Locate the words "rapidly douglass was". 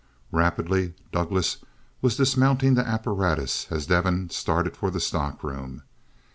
0.31-2.15